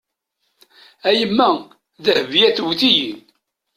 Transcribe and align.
A 1.07 1.09
yemma, 1.17 1.49
Dehbeya 2.03 2.49
tewwet-iyi. 2.55 3.09